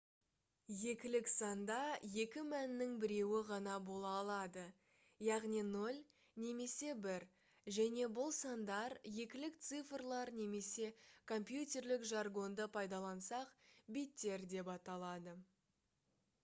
екілік 0.91 1.27
санда 1.31 1.75
екі 2.21 2.43
мәннің 2.51 2.93
біреуі 3.01 3.41
ғана 3.49 3.73
бола 3.89 4.13
алады 4.21 4.63
яғни 5.27 5.59
0 5.75 5.99
немесе 6.45 6.89
1 7.11 7.27
және 7.77 8.07
бұл 8.15 8.33
сандар 8.41 8.97
екілік 9.25 9.61
цифрлар 9.69 10.33
немесе 10.41 10.91
компьютерлік 11.33 12.07
жаргонды 12.13 12.69
пайдалансақ 12.79 13.53
биттер 13.99 14.49
деп 14.55 14.73
аталады 14.81 15.37